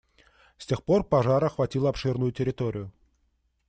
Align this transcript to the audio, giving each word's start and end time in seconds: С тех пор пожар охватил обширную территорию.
С 0.57 0.65
тех 0.65 0.83
пор 0.83 1.03
пожар 1.03 1.45
охватил 1.45 1.85
обширную 1.85 2.31
территорию. 2.31 2.91